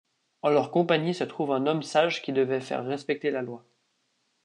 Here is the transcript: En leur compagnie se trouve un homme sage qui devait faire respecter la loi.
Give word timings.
En 0.41 0.49
leur 0.49 0.71
compagnie 0.71 1.13
se 1.13 1.23
trouve 1.23 1.51
un 1.51 1.67
homme 1.67 1.83
sage 1.83 2.23
qui 2.23 2.33
devait 2.33 2.59
faire 2.59 2.83
respecter 2.83 3.29
la 3.29 3.43
loi. 3.43 3.63